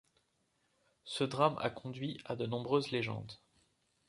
Ce 1.03 1.23
drame 1.23 1.57
a 1.59 1.69
conduit 1.69 2.19
à 2.25 2.35
de 2.35 2.47
nombreuses 2.47 2.89
légendes. 2.89 3.33